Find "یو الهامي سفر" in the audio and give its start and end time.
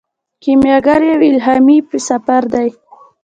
1.09-2.43